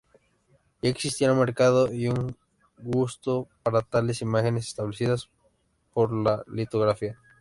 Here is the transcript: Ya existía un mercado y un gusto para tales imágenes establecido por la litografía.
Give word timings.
Ya 0.81 0.89
existía 0.89 1.31
un 1.31 1.37
mercado 1.37 1.93
y 1.93 2.07
un 2.07 2.35
gusto 2.79 3.47
para 3.61 3.83
tales 3.83 4.23
imágenes 4.23 4.67
establecido 4.69 5.15
por 5.93 6.11
la 6.11 6.41
litografía. 6.47 7.19